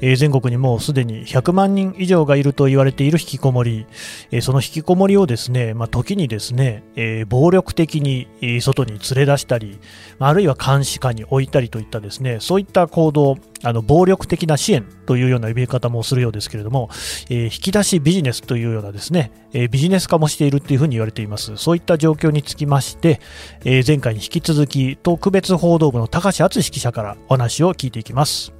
[0.00, 3.86] え、全国にもうすでに100万人以上がいると言われている引きこもり、
[4.30, 8.28] え、その引きこもりをですね、まあ、時にですね、え、暴力的に
[8.60, 9.78] 外に連れ出したり、
[10.18, 16.88] あるいは監視下に置いたりといったですね、そういった行動、あの暴力的な支援というような呼び方もするようですけれども、
[17.28, 21.56] え引き出しビジネスというようなですね、えビジネス化もしているというふうに言われています。
[21.56, 23.20] そういった状況につきまして、
[23.64, 28.59] え前回に引き続き特別報道部の高橋敦記者からお話を聞いていきます。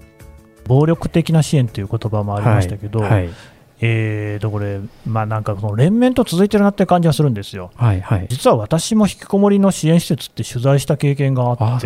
[0.71, 3.31] 暴力的な支援という言葉もありましたけど、はいはい、
[3.81, 11.81] えー、とこれ、まあ、なんかその連綿と続いてるなって感じはするんですよ、はいはい、実は私も引きこもりの支援施設って取材した経験があって、あ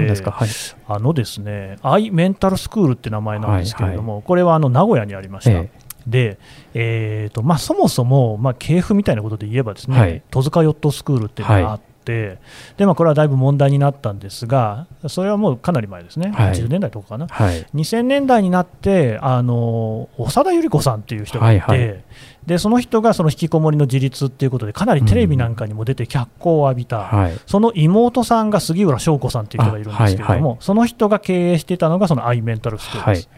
[0.86, 5.50] あのですね、アイメンタルスクールって名前なんですけれども、はいはい、これはあの名古屋にありました。
[5.52, 5.84] ええ。
[6.06, 6.38] で、
[6.74, 12.38] えーとまあ、そもそも、まあ、系譜みたいなことで言えばですね、はい、戸塚ヨットスクールっていうのがあって、って
[12.76, 22.04] で、まあ、これはだいぶ問題になったんですが、それはもうかなり前ですね、はい、80年代とかかな、はい、2000年代になって、あの長田百合子さんっていう人がいて、はいはい、
[22.46, 33.30] でその人がその引きこもりの自立っていうことで、かなりテレビなんかにも出て脚光を浴びた、うんその妹さんが杉浦翔子さんっていう人がいるんですけれども、はいはい、その人が経営していたのが、そのアイメンタルスクールです。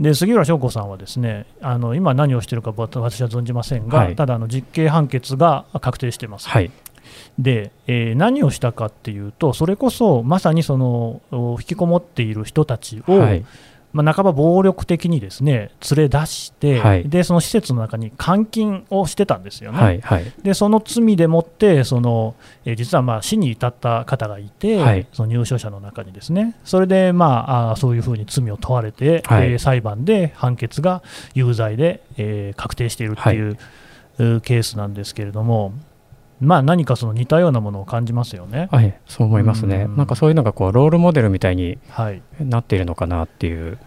[0.00, 6.48] で杉浦翔子さんはですねあの今、何をしているか私は存じませんが、ただあの実刑判決が確定しています。
[7.38, 11.20] で、えー、何をしたかっていうと、それこそまさにその
[11.60, 13.44] 引きこもっている人たちを、はい、
[13.92, 26.56] まあ、半ば暴力的にですね連れ出して、はい、でその施設の中に監禁をしてたんですよね、はいはい、でその罪でもってその、えー、実はまあ死に至った方がいて、はい、その入所者の中にですね。
[26.64, 31.02] それで、まあ、あそういうふうに罪を問われて、はい、えー、裁判で判決が
[31.34, 33.58] 有罪で、えー、確定しているっていう、
[34.18, 35.72] ケースなんですけれども。
[36.42, 38.68] まあ、何かその似たようなものを感じますよね。
[38.72, 39.84] はい、そう思いますね。
[39.84, 41.78] んなんかそういうのがこうロールモデルみたいに
[42.40, 43.78] なっているのかなっていう。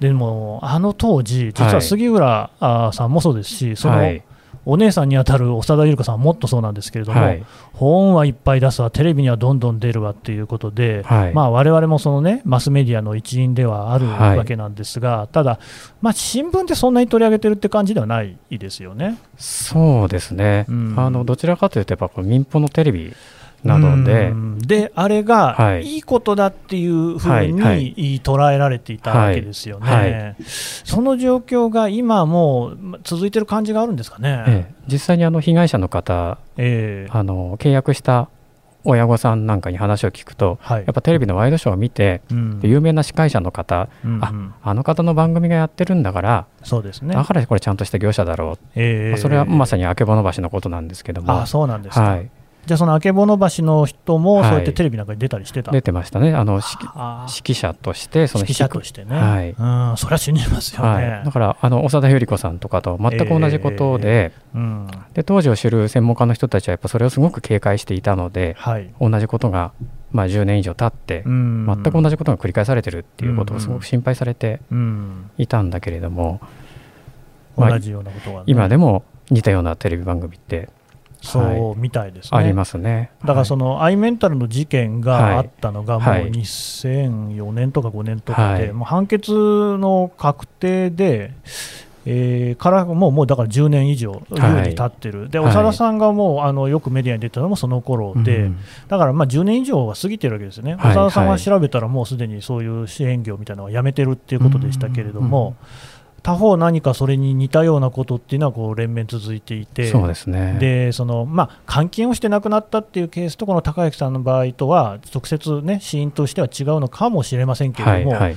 [0.00, 2.50] でもあの当時実は杉浦
[2.92, 4.22] さんもそうですし、その、はい
[4.64, 15.58] お姉さんにあたる長田由子さんはもっとそうなんですけれども、はい、本はいっぱい出すわ、テレビにはどんどん出るわっていうことで、われわれもその、ね、マスメディアの一員ではあるわけなんですが、はい、ただ、
[16.00, 19.18] まあ、新聞でそんなに取り上げてるって感じではないですよね。
[19.36, 23.12] そうですね、うん、あのどちらかというと、やっぱ民放のテレビ
[23.64, 26.02] なので、であれがい。
[26.02, 32.72] いことだっていうふうに捉えられていたわけですよね、はいはい、その状況が今も
[33.04, 38.28] 続いてる感じがあるんですかね、ええ、実際にあの被害者の方、えー、あの契約した
[38.84, 51.42] 親御さんなんかに話を聞くと、はい、やっぱテレビのワイドショーを見て、うん、有名な司会者の方、うんうん、ああの方の番組がやってるんだからそうです、ね、だからこれちゃんとした業者だろう、えーまあ、それはまさにあけぼの橋のことなんですけども。
[51.42, 52.30] あそうなんですか、はい、
[52.64, 69.72] じゃあ、そのあけぼの橋の人も、そうやってテレビなんかに出たりしてた、はい、出てましたね、あの指揮者として、その指揮者としてね、はい、うんそれは信じますよね、はい、だからあの長田百合子さんとかと全く同じことでえーうん、で、当時を知る専門家の人たちは、やっぱそれをすごく警戒していたので、はい、同じことが、
[70.12, 74.60] まあ、10年以上経って、全く同じことが繰り返されてるっていうことをすごく心配されて
[75.38, 76.40] いたんだけれども、
[77.56, 80.68] まあ、同じようなこと今でも似たようなテレビ番組って
[81.22, 82.38] そうみたいですね。
[82.38, 83.12] ありますね。
[83.22, 91.32] だからそのアイメンタルの事件があったのがもう2004年とか5年とかで、もう判決の確定で、
[92.04, 94.36] えー、からもうもうだから10年以上、優
[94.68, 98.50] に経ってる、で長田さんがもうあのよくメディアに出たのもその頃で、
[98.88, 105.56] だからまあ10年以上は過ぎてるわけですよね、長田さんが調べたら、もうすでにそういう支援業みたいなのはやめてるっていうことでしたけれども。
[106.22, 110.56] 他方、何かそれに似たようなことっていうのはこう連綿続いていて、そうですね。
[110.60, 118.36] でそのまあ、監禁をして亡くなったっていうケースと、この高之さんの場合とは、直接、ね、死因としては違うのかもしれませんけれども、はいはい、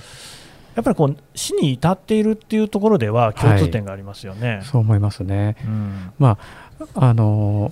[0.75, 5.55] やっぱりこう死に至っているっていうところでは共通点がありますよね、はい、そう思いますね。
[5.65, 6.37] うん、ま
[6.95, 7.71] ああの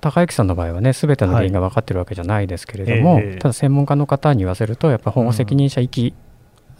[0.00, 3.26] 高之さんの場合はね、すべての原因が分かっているわけじゃないですけれども、はいえ。
[3.36, 6.12] ー、ただ専門家の方に言わせると、やっぱ保護責任者遺棄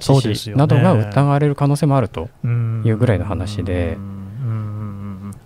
[0.02, 2.28] 致死などが疑われる可能性もあると
[2.84, 3.98] いうぐらいの話で。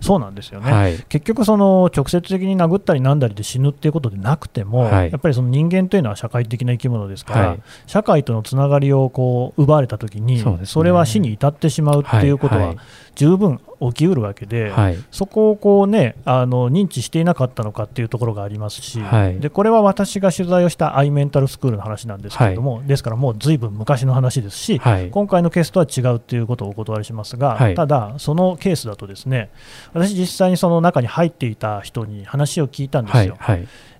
[0.01, 12.75] そうなんですよね、はい、結局、その直接的に殴ったりなんだりで死ぬっていうことでなくても、はい、やっぱりその人間というのは社会的な生き物ですから、はい、社会とのつながりをこう奪われたときにそ、ね,、れは死に至ってしまうっていうことは
[13.15, 24.81] 十分起きうるわけで、はい、そこをこう、ね、あの認知していなかったのかっていうところがありますし、はい、でこれは私が取材をしたアイメンタルスクールの話なんですけれども、ですからもうずいぶん昔の話ですし、
[25.11, 29.49] 今回のケースとは違うということをお断りしますが、ただ、そのケースだとですね
[29.93, 33.37] 私、実際にその中に入っていた人に話を聞いたんですよ。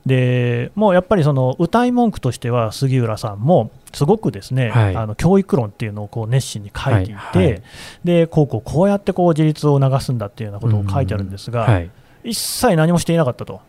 [0.05, 7.61] でもうやっぱりその歌い文句としては杉浦さんもすごくですね、はい、あの教育論っていうのをこう熱心に書いていて、はいはい、
[8.03, 11.81] でこうこうこうやってこう自立を流すんだっていうようなことを書いてあるんですが、
[12.23, 13.61] 一切何もしていなかったと。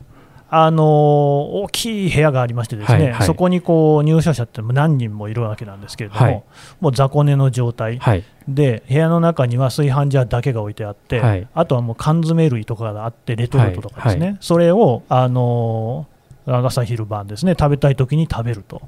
[0.50, 6.44] あの大きい部屋がありまして、ですね、はいはい、そこにこう入所者って何人もいるわけなんですけれども、はい、
[6.80, 16.06] もう雑魚寝の状態、はい、で部屋の中には炊飯ジャーだけが置いてあって、はい、あとはもう缶詰類とかがあって、レトルトとかですね、それを、あの
[16.48, 18.82] 朝昼晩ですね食べたい時に食べると。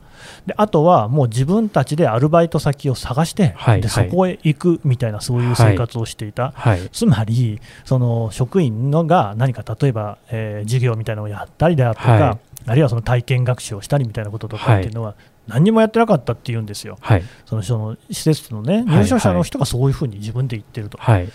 [0.47, 15.15] であとはもう自分たちでアルバイト先を探して、はい、でそこへ行くみたいなそういう生活をしていた、はい、つまりその職員のが何か例えば、えー、授業みたいなのをやったりであるとか、はい、あるいはその体験学習をしたりみたいなこととかっていうのは、
[15.51, 21.29] 何にもやってなかったっていうんですよ、はい、そのその施設の、ね、入所者の人がそういうふうに自分で言ってると、はい、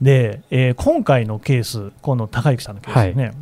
[0.00, 3.34] でえー、今回のケース、この高之さんのケースね、はい、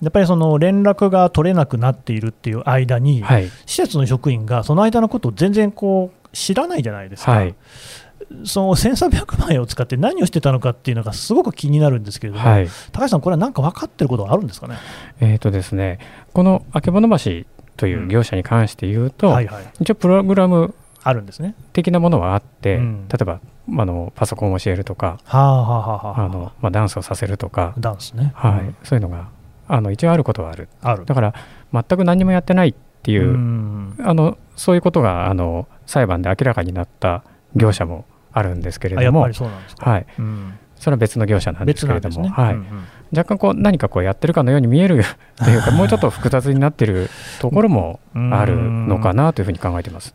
[0.00, 7.32] やっぱりその連絡が取れなくなっているっていう間に、はい、施設の職員がその間のことを全然こう知らないじゃないですか。
[7.32, 7.54] はい、
[8.44, 14.76] その1300万円を使って何をしてたのかっていうのがすごく気になるんですけれども、はい、高橋さん、これは何か分かってることはあるんですかね？
[15.20, 15.98] えーとですね、
[16.32, 17.44] このあけぼの橋
[17.76, 19.32] という業者に関して言うと、うん。
[19.34, 21.54] はいはい、一応プログラムあるんですね。
[21.72, 23.40] 的なものはあって、うん、例えば
[23.78, 29.28] あのパソコンを教えるとか、ダンスをさせるとか、ダンスね、はい、うん、そういうのが
[29.68, 30.68] あの一応あることはある。
[30.82, 31.04] ある。
[31.04, 31.34] だから
[31.72, 33.34] 全く何もやってないっていう
[34.02, 37.22] あのそういうことがあの裁判で明らかになった
[37.54, 42.28] 業者もあるんですけれども、はい、それは別の業者なんですけれども、ね。
[42.28, 42.84] はい、うんうん、
[43.16, 45.02] 若干こう何かこうやってるかのように見える
[45.36, 47.10] というか もうちょっと複雑になってる
[47.40, 50.14] ところもあるのかなというふうに考えています。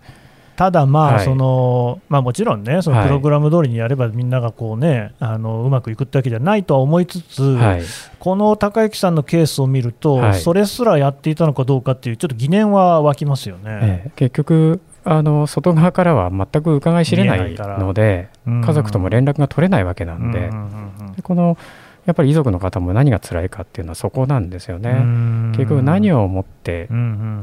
[0.56, 7.82] ただまあ、そのまあ、もちろんね、そのプログラム通りにやればみんながこう、ね、あのうまくいくってわけじゃないとは思いつつ、はい、
[8.20, 20.32] この高之さんのケースを見ると、はい、それすらやっていたのかどうかっていう、ちょっと疑念は湧きますよね、ええ、結局あの、外側からは全く伺い知れないので、家族とも連絡が取れないわけなん。
[20.32, 20.50] で、
[21.24, 21.58] この
[22.06, 24.92] やっぱり遺族の方も何が辛いかっていうのはそこなんですよね。
[25.52, 26.90] 結局何を思って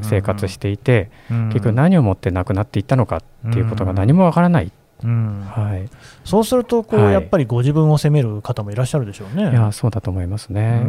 [0.03, 3.19] 生活していて、結局何を思って亡くなっていったのか
[3.49, 4.73] っていうことが何もわからない。
[5.03, 5.89] はい、
[6.25, 9.51] そうするとこう、はい、やっぱりご自分を責める方もいらっしゃるでしょうね。
[9.51, 10.83] いやそうだと思いますね。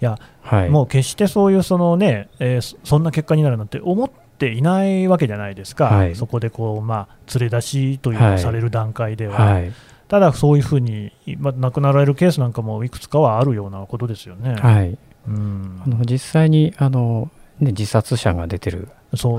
[0.00, 9.34] いや、はい、もう決してそういうそのね、えー、そんな結果になるなんて思っていないわけじゃないですか、はい、そこでこう、まあ、連れ出しというのをされる段階では。
[9.34, 9.72] はい
[10.08, 14.54] ただ、そういうふうに、まあ、亡くなられるケースなんかもいくつかはあるようなことですよね。
[14.54, 15.82] はい、うん。
[15.84, 18.88] あの実際にあの、ね、自殺者が出てる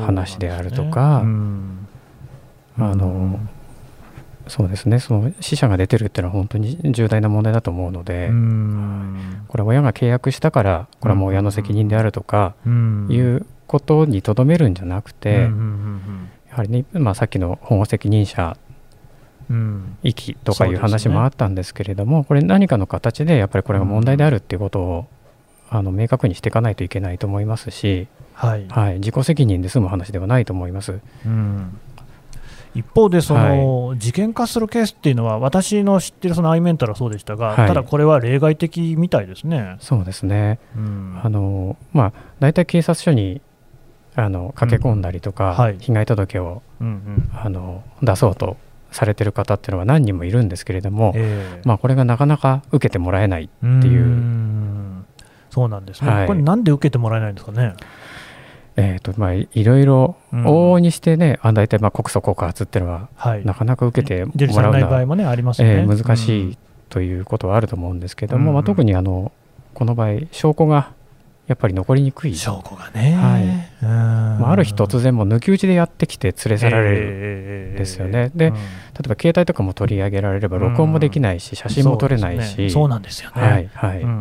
[0.05, 1.23] 話であるとか、あ
[2.95, 3.39] の
[4.47, 4.99] そうですね。
[4.99, 8.29] その死者が出てるっていうのは本当に重大な問題だと思うので、
[9.47, 12.55] これは親が契約したからこれはもう親の責任であるとか
[13.09, 15.49] いうことにとどめるんじゃなくて、
[16.49, 18.57] やはりね、まあ、さっきの保護責任者
[20.03, 25.07] 遺棄とかいう話もあったんですけれども、ね、これ何かの形でやっぱりこれが問題であるっていうことを、
[25.71, 30.99] あの明確にしていかないといけないと思いますし、はい、はい、自己責任で済む話ではないと思います。
[31.25, 31.77] うん。
[32.75, 39.77] 一方でその、はい、事件化するケースっていうのは、私の知ってるそのアイメンタルはそうでしたが、はい、ただこれは例外的みたいですね。
[39.79, 43.41] そうですね、うん、あのまあ、大体警察署に
[44.15, 48.57] あの駆け込んだりとか、うんはい、被害届を、うんうん、あの出そうと
[48.91, 55.05] されてる方っていうのは何人もいるんですけれども、えー、まあ、これがなかなか受けてもらえないっていう。
[55.51, 57.73] そうなんですね、はい、これなんで受けてもらえないんですかね？
[58.75, 64.31] えーとまあ、いろいろ往々にしてね、うん、大体まあ告訴告発っていうのは、はい、なかなか受けても
[64.61, 69.33] らうのは、ねえー、難しいということはあると思うんですけども、うん、まあ、特にあの
[69.73, 70.93] この場合証拠が
[71.47, 72.35] やっぱり残りにくい。
[72.35, 84.01] 証拠がね、はいまあ、ある日突然も抜き打ちでやってきて連れ去られるんですよね、えー、で、うん、例えば携帯とかも取り上げられれば録音もできないし、写真も撮れないし、ね、そうなんですよね、はいはい。
[84.01, 84.15] うんうんう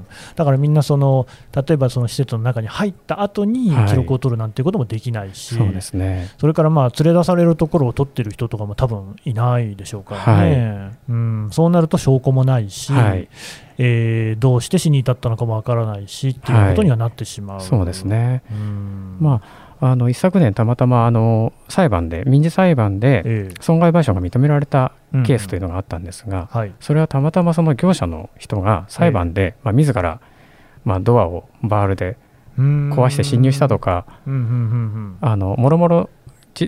[0.00, 13.28] ん、だからみんなその例えばその施設の中に入った後に記録を取るなんていうこともできないし、はい、そうですね、それからまあ連れ出されるところを撮ってる人とかも多分いないでしょうからね、はい、うん、そうなると証拠もないし、はい。
[13.78, 18.42] えー、どうして死に至ったのかもわからないしっていうことにはなってしまう、はい、そうですね
[19.20, 19.42] ま
[19.80, 24.92] あ、あの一昨年たまたまあの裁判で民事裁判で損害賠償が認められた
[25.24, 26.48] ケースというのがあったんですが、
[26.80, 30.20] それはたまたまその業者の人が裁判で、まあ、自ら、
[30.84, 32.16] まあ、ドアをバールで
[32.56, 36.10] 壊して侵入したとかもろもろ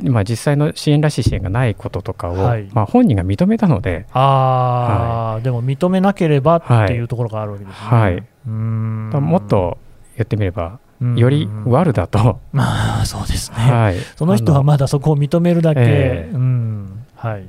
[0.04, 7.88] まあ、実際の支援らしい支援がないこととかを、はい、まあ、本人が認めたのであ、はい、でも認めなければっていうところがあるわけですね。
[7.88, 9.78] はい、もっと
[10.16, 10.78] 言ってみれば
[11.16, 17.04] より悪だと、 まあそうですね、はい、その人はまだそこを認めるだけ、えー、うん。
[17.21, 17.45] はい、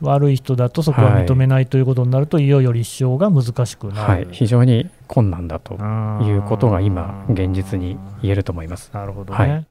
[0.00, 5.74] 悪い人だとそこは認めないということになると、い、よいよ立証が難しくなる、はい、非常に困難だと
[6.22, 8.90] いうことが今、現実に言えると思います。
[8.94, 9.66] なるほどね、はい、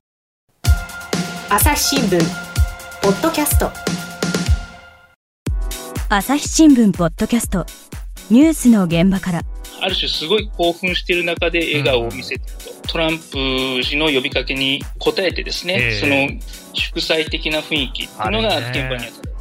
[1.49, 2.19] 朝日新聞
[3.01, 3.71] ポッドキャスト。
[6.09, 7.65] 朝日新聞ポッドキャスト。
[8.29, 9.41] ニュースの現場から
[9.81, 12.41] ある種すごい興奮している中で笑顔を見せてる
[12.83, 16.41] と、トランプ氏の呼びかけに応えてですね、えー、その
[16.73, 19.31] 祝祭的な雰囲気っていうのが現場にあった。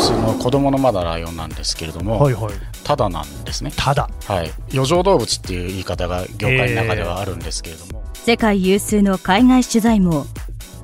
[0.00, 2.52] その子供のまだライオンなんですけれども、はいはい、
[2.84, 3.70] ただなんですね。
[3.76, 4.08] ただ。
[4.26, 4.50] はい。
[4.72, 8.02] 余剰動物っていう言い方が業界の中ではあるんですけれども。
[8.14, 10.26] えー、世界有数の海外取材網、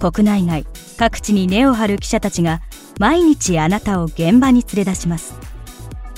[0.00, 0.66] 国内外
[0.98, 2.60] 各地に根を張る記者たちが
[2.98, 5.49] 毎日あなたを現場に連れ出します。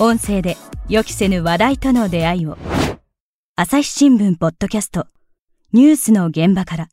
[0.05, 0.57] 音声で
[0.89, 2.57] 予期せぬ話題との出会いを。
[3.55, 5.07] 朝日新聞ポッドキャスト
[5.71, 6.89] ニュースの現場から。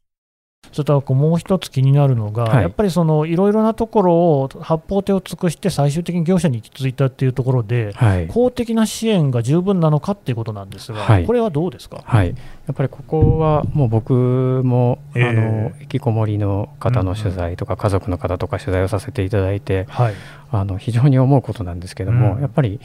[0.73, 12.35] それともう一つ気になるのが、はい、やっぱりそのいろいろなところを八方手を尽くして最終的に業者に行き着いたっていうところで、はい、公的な支援が十分なのかっていうことなんですが、はい、これはどうですか、はい、や
[12.73, 14.13] っぱりここはもう僕
[14.65, 19.89] も、えー、あの引きこもりの方の取材とか、家族の方とか取材をさせていただいて、
[20.53, 22.81] あの非常に思うことなんですけども、うん、やっぱり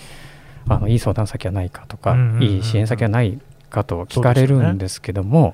[0.67, 3.39] あのいい相談先はないかとか、いい支援先はない
[3.69, 5.53] かと聞かれるんですけども、ね、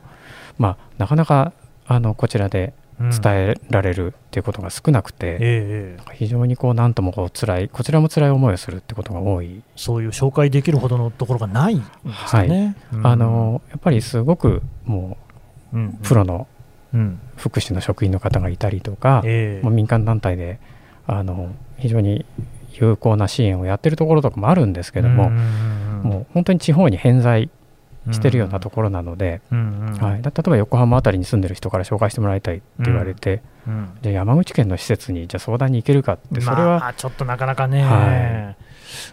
[0.58, 1.54] まあ、なかなか
[1.88, 9.64] あのこちらで伝えられるっていうことが少なくて、うん非常にこう何ともこう辛いこちらも辛い思いをするってことが多い。
[9.76, 11.86] そういう紹介できるほどのところがないんで
[12.28, 13.00] すかね、はい。
[13.00, 15.18] うん、あのやっぱりすごくも
[15.74, 16.48] う、うんプロの
[17.38, 20.60] 福祉の職員の方がいたりとか、えー、民間団体で
[21.08, 22.26] あの非常に
[22.74, 27.50] 有効な支援をやってるところとかもあるんですけども、もう本当に地方に偏在
[28.12, 33.42] してるようなところなので、はい、例えば横浜辺りに住んでる人から紹介してもらいたいって言われて、
[34.02, 38.56] じゃあ山口県の施設にじゃ相談に行けるかってそれは、まあ、ちょっとなかなかね、は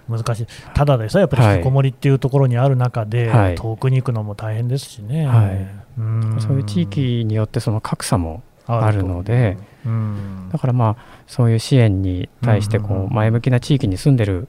[0.09, 0.47] い、難しい。
[0.75, 6.01] ただでさやっぱり引きこもりっていうところにある中で、はい、遠くに行くのも大変ですしね、はい、
[6.37, 9.89] うそういう地域によってその格差もあるので、う。
[9.91, 14.49] ん、だからまあそういう支援に対してこう前向きな地域に住んでる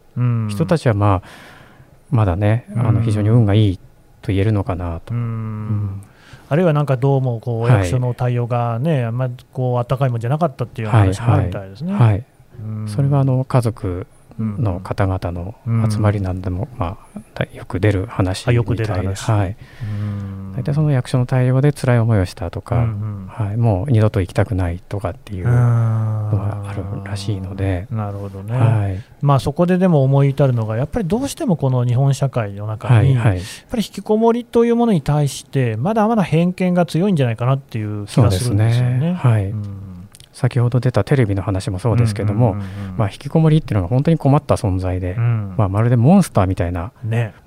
[0.49, 1.29] 人たちはまあ
[2.09, 3.79] まだねあの非常に運がいい
[4.21, 5.13] と言えるのかなと。
[6.51, 11.93] あるいはなんかどうもこう役所の対応がね、はい、あんまりこう温かいもんじゃなかったっていう話もあるみたいですね。
[11.93, 12.23] はい、はい、
[12.87, 14.07] それはあの家族
[14.39, 15.55] の方々の
[15.89, 16.97] 集まりなんでも、ま
[17.35, 19.57] あ、よく出る話みたいで、はい、
[20.59, 22.85] 大体その役所の対応で辛い思いをしたとか、うんう
[23.25, 27.87] ん、はい、もう二度と行きたくないとかっていうのがあるらしいので。
[27.89, 38.99] なるほどね、はい、まあ、そこででも思い至るのがやっぱりどうしてもこの日本社会の中に、はいはい、やっぱり引きこもりというものに対してまだまだ偏見が強いんじゃないかなっていう気がするんですよね。
[38.99, 39.89] ねはい、うん。
[40.33, 42.55] 先ほど出たテレビの話もそうですけども、
[42.97, 46.91] まあ、引きこもりっていうのが本当に困った存在で、うん、まあ、まるでモンスターみたいな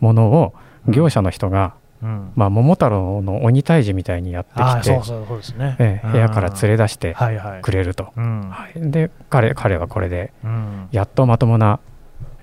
[0.01, 0.55] ものを
[0.89, 5.01] 業者の人が、うん、まあ、桃太郎の鬼退治みたいにやってきて
[6.03, 7.17] 部屋から連れ出して
[7.63, 10.33] くれると、はい、で彼彼はこれで
[10.91, 11.79] やっとまともな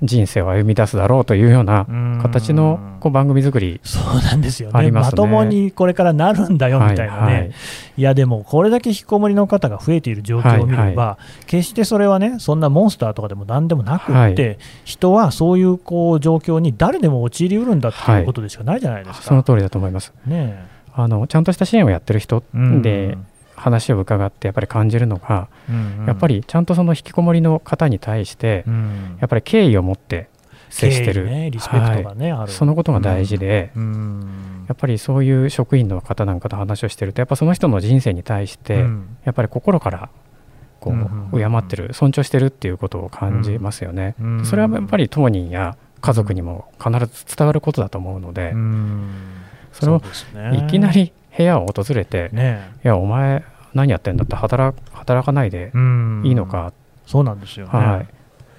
[0.01, 1.85] 人生を歩み出すだろうというような
[2.21, 7.51] 形のこう番組作り、そうなんですよね、ね、まともにこれからなるんだよみたいなね、はいはい、
[7.97, 19.27] いやでもこれだけ引きこもりの方が増えている状況を見れば、はいはい、決してそれはねそんなモンスターとかでもなんでもなくって、はい、人はそういうこう状況に誰でも陥りうるんだっていうことでしかないじゃないですか。
[19.27, 22.57] その通りだと思います、ね、あのちゃんとした支援をやってる人で、う
[23.15, 23.25] ん
[23.59, 30.29] 話を伺ってやっぱり感じるのが、うんうん、やっぱりちゃんとその引きこもりの方に対して、うん、やっぱり敬意を持って
[30.69, 38.85] 接してる、ね、リスペクトがね、はい、そのことが大事で、うん、やっぱりそういう職員の方なんかと話をしてるとやっぱその人の人生に対して、
[39.25, 40.09] やっぱり心から
[40.79, 40.93] こ
[41.31, 44.15] う敬ってる尊重してるっていうことを感じますよね。
[44.45, 48.53] それはやっぱり当人や家族にも必ず伝わることだと思うので、
[49.73, 50.01] それを
[50.53, 53.43] いきなり部屋を訪れて、ね、いやお前
[53.73, 55.71] 何やってんだって働働かないで
[56.23, 56.73] いいのか？
[57.05, 58.05] そうなんですよ、ね、は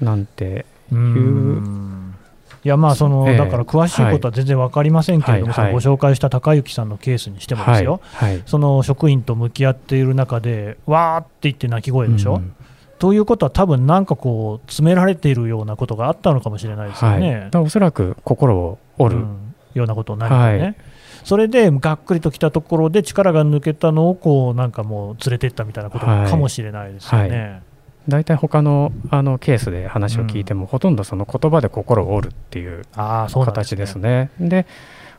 [0.01, 2.21] い、なんていう。
[2.63, 8.33] いやまあその、えー、だから詳しいことは全然分かりませんけれども、はい、ご紹介した高之さんのケースにしてもですよ、はい。
[8.35, 12.35] はい、その職員と向き合っている中で、わーって言って泣き声でしょ？
[12.35, 12.55] うん。
[12.99, 17.49] ということは、多分なんかこう、詰められているようなことがあったのかもしれないですよね。
[17.51, 20.77] はい、おそらく心を折る、うん、ようなことになるよね。
[21.21, 27.29] はいそれでがっくりときたところで力が抜けたのをこうなんかもう連れていったみたいなことかもしれないですよね。
[27.29, 27.51] はい。
[27.51, 27.63] はい。
[28.09, 34.31] 大体他のあのケースで話を聞いても、うん、ほとんどその言葉で心を折るっていう形ですね。
[34.41, 34.67] で、ね、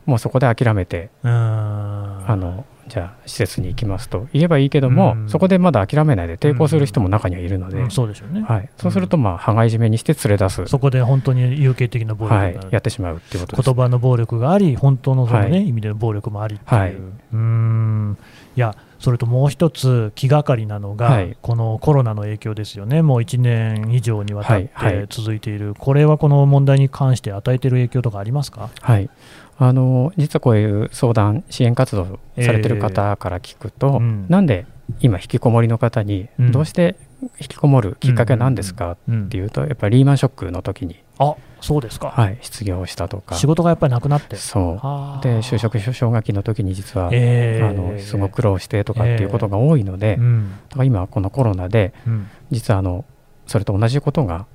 [0.04, 7.82] もうそこで諦めてあのじゃあ施設に行きますと言えばいいけども、うん、そこでまだ諦めないで抵抗する人も中にはいるので、うん。
[7.84, 10.66] うん、そうでしょうね、はい、そうするとまあ羽交い締めにして連れ出す。
[10.66, 13.66] そこで本当に有形的な暴力が、はい、やってしまうっていうことです。
[13.66, 16.96] 言葉の暴力があり本当のそのね、はい、意味での暴力もありっていう、はい、
[17.32, 18.18] うん。
[18.56, 25.40] いやそれともう一つ気がかりなのが、はい、このコロナの影響ですよね、もう1年以上にわたって続い。
[25.40, 25.54] てい。
[25.54, 29.10] る、はいはい、これはこの問題に関して与えている影響とかありますか、はい、
[29.58, 34.66] あの実はこういう相談、支援活動されてる方から聞くと、えーうん、なんで
[35.00, 36.96] 今、引きこもりの方に、どうして
[37.40, 40.96] 引きこもるきっかけは何ですかっていうと、やっぱりリーマンショックの時に。
[41.18, 43.36] あそうですか、はい、失業したとか。
[43.36, 44.34] 仕事がやっぱりなくなって。
[44.34, 44.80] そ
[45.20, 45.22] う。
[45.22, 53.04] で就職奨学金の時に実は、えー、あのすごく苦労してとかっていうことが多いので、えーうん、だから今このコロナで、うん、実はあの
[53.46, 54.46] それと同じことが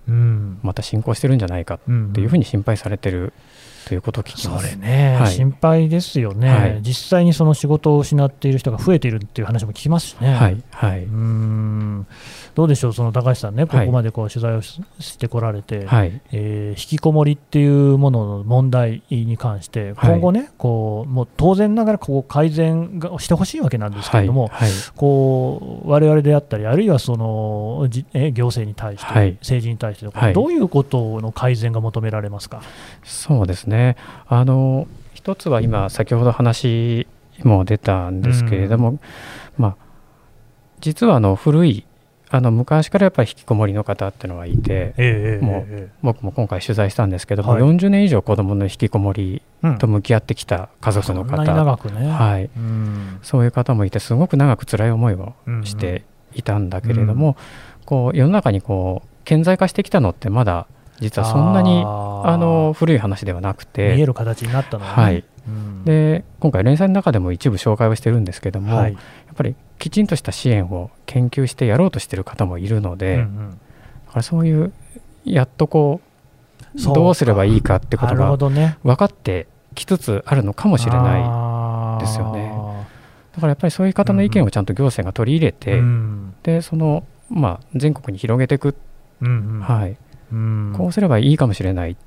[0.62, 1.80] また進行してるんじゃないかっ
[2.13, 3.32] ていうふうに心配されてる
[3.86, 4.67] ということを聞きます。
[4.67, 10.34] それね、はい、心配ですよね、はい、実際にその仕事を失っている人が増えているっていう話も聞きますしね。
[10.34, 12.07] はい、はい、うん。
[12.55, 14.81] どうでしょう、その高橋さんね、ここまでこう取材をし
[15.19, 32.62] てこられて、はい、えー、引きこもりっていうものの問題に関して、今後ね、はい、こうもう当然ながらこう改善がしてほしいわけなんですけれども、はいはい、こう我々であったり、あるいはそのじえ行政に対して、政治に対して、どういうことの改善が求められますか？
[33.03, 33.76] そうですね
[34.27, 37.07] あの一つは今、先ほど話
[37.43, 39.00] も出たんですけれども、うん、
[39.57, 39.75] まあ、
[40.79, 41.86] 実はあの古い
[42.29, 49.41] あの昔からやっぱり引きこもりの方っていうのはいて、えー、もう僕も今回取材したんですけども、はい、40年以上子どもの引きこもり
[49.79, 51.38] と向き合ってきた家族の方、
[52.10, 52.50] はい、
[53.22, 56.03] そういう方もいてすごく長く辛い思いをして
[56.34, 57.38] いたんだけれども、
[57.79, 60.67] うん、こう世の中にこう顕在化してきたのってまだ
[61.00, 63.94] 実はそんなにあの古い話ではなくて。
[63.96, 69.00] 見える形になったの、ね、はい、うん、で今回連載の中でも一部紹介をしてるんですけども、はい、や
[69.32, 74.74] っぱりきちんとした支援を研究してやろうとしている方もいるので、うんうん、だからそういう
[75.24, 76.07] やっとこう
[76.94, 82.51] どうすればいいかってことが分かってきつつあるのかもしれないですよね。
[83.33, 88.75] だからやっぱりそういう方の意見をちゃんと行政が取り入れて、うん、でその、まあ、全国に広げていく、
[89.22, 89.98] うんうん、はい、うん、
[90.75, 91.98] こうすればいいかもしれない。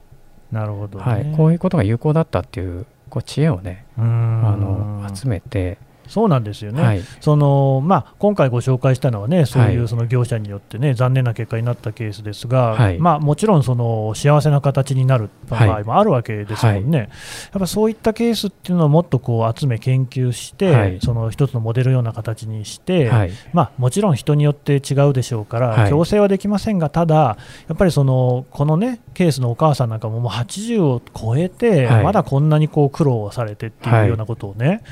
[0.53, 5.79] なるほど、ね、はい、こういうことが有効だったっていうこう知恵をねあの集めて
[6.11, 17.13] そうなんですよね、はい、そのまあ、今回ご紹介したのはね、そういうその業者によってね、残念な結果になったケースですが、はい、まあ、もちろんその幸せな形になる場合もあるわけですもんね、はい、や
[17.59, 23.11] っぱそういったケースっていうのをもっとこう集め、研究して、その一つのモデルような形にして、
[23.53, 34.83] まあ、もちろん人によって違うでしょうから、強制はできませんが、ただ、やっぱりそのこのね、ケースのお母さんなんかももう80を超えて、まだこんなにこう苦労されてっていうようなことをね、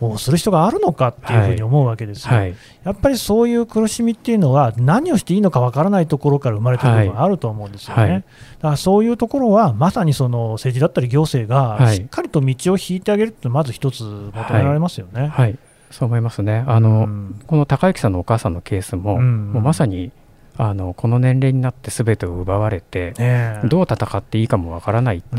[0.00, 2.40] をする人があるのかっていうふうに思うわけですよ、はい。
[2.40, 2.54] はい、
[2.84, 8.24] やっぱりそういう苦しみっていうのは何をしていいのかわからないところから生まれてる部分があると思うんですよね、はい、だか
[8.70, 15.28] らそういうところはまさにその政治だったり行政がしっかりと道を引いてあげるってまず一つ求められますよね。
[15.28, 15.58] はい。
[15.90, 16.64] そう思いますね。
[16.66, 20.10] あの、うん、この高之さんのお母さんのケースもうん、もうまさに
[20.58, 25.36] あのこの年齢になってすべてを奪われて、ね、どう戦っていいかもわからない、こ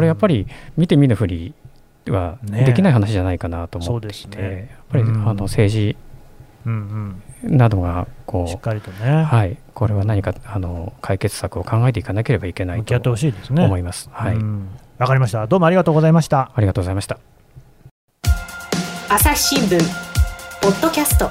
[0.00, 1.54] れやっぱり見て見ぬふり
[2.10, 5.96] はできない話じゃないかなと思っていて、ね、やっぱり、あの政治
[7.42, 13.14] などがこうしっかりとね、はい、これは何かあの解決策を考えていかなければいけないと
[13.50, 14.08] 思います。
[14.12, 14.36] はい、
[14.98, 15.46] わかりました。
[15.46, 16.50] どうもありがとうございました。
[16.54, 17.18] ありがとうございました。
[19.08, 19.78] 朝日新聞
[20.60, 21.30] ポッドキャスト。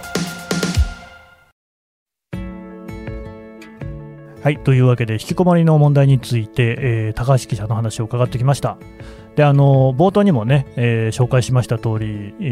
[4.42, 8.78] はい、というわけで引きこもりの問題について、えー、高橋記者の話を伺ってきました。
[9.36, 12.44] であの冒頭にもね、えー、紹介しました通り、え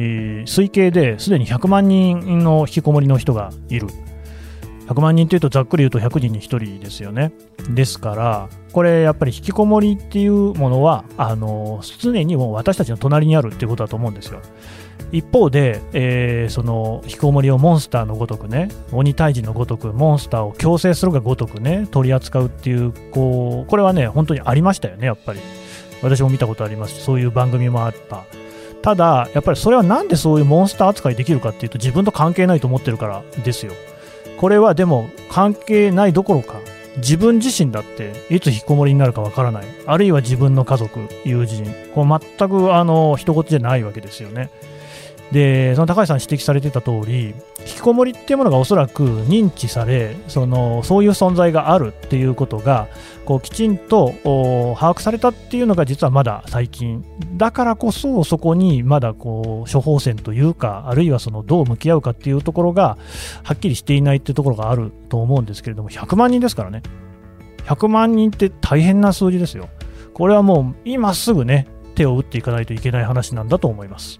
[0.42, 3.88] ー、推計ですでに100万人の引きこもりの人がいる。
[4.88, 7.32] 100万人というとざっくり言うと100人に1人ですよね。
[7.70, 14.42] ですから、これやっぱり引きこもりっていうものは、あの常にもう私たちの隣にあるっていうことだと思うんですよ。
[15.14, 25.40] 一方で、えー、その引きこもりをモンスターのごとくね、鬼退治のごとく、モンスターを強制するがごとくね、取り扱うっていう、こう、これはね、本当にありましたよね、やっぱり。
[26.04, 28.26] 私も見たことありますそういう番組もあった。
[28.84, 33.72] ただやっぱりそれはなんでそういうモンスター扱いできるかっていうと自分と関係ないと思ってるからですよ。
[34.38, 36.60] これはでも関係ないどころか
[36.98, 39.66] 自分自身だっていつ引きこもりになるかわからない。
[39.86, 41.66] あるいは自分の家族友人。
[41.96, 44.50] これ全くあの一言じゃないわけですよね。
[45.34, 52.88] でその高橋さん指摘されてた通り引きこもりっていうものがおそらく認知されそのそういう存在があるっていうことが
[53.26, 54.14] こうきちんと
[54.78, 57.04] 把握されたっていうのが実はまだ最近。
[57.36, 62.98] だからこそそこにまだこう処方箋というかあるいはそのどう向き合うかっていうところが
[63.44, 66.84] はっきりしていないっていうところがあると思うんですけれども100万人ですからね。
[67.66, 69.70] 100万人って大変な数字ですよ。
[70.14, 74.20] これはもう今すぐね手を打っていかないといけない話なんだと思います。